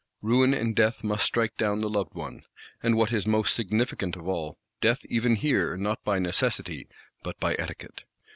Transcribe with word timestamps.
Ruin 0.23 0.51
and 0.55 0.75
death 0.75 1.03
must 1.03 1.23
strike 1.27 1.55
down 1.57 1.77
the 1.77 1.87
loved 1.87 2.15
one; 2.15 2.43
and, 2.81 2.97
what 2.97 3.13
is 3.13 3.27
most 3.27 3.53
significant 3.53 4.15
of 4.15 4.27
all, 4.27 4.57
death 4.79 5.05
even 5.11 5.35
here 5.35 5.77
not 5.77 6.03
by 6.03 6.17
necessity, 6.17 6.87
but 7.21 7.39
by 7.39 7.53
etiquette. 7.59 8.03